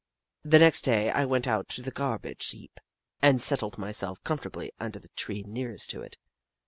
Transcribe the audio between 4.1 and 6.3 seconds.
comfortably under the tree nearest to it.